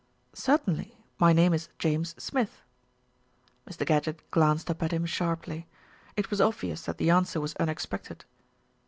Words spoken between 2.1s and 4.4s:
Smith." Mr. Gadgett